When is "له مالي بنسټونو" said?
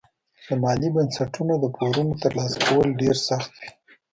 0.45-1.53